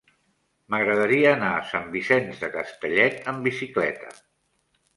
M'agradaria 0.75 1.33
anar 1.33 1.51
a 1.59 1.67
Sant 1.75 1.85
Vicenç 1.97 2.41
de 2.47 2.51
Castellet 2.57 3.23
amb 3.35 3.47
bicicleta. 3.51 4.13